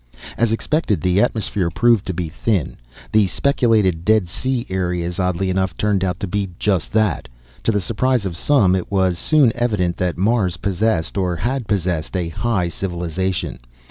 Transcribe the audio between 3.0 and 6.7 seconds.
The speculated dead sea areas, oddly enough, turned out to be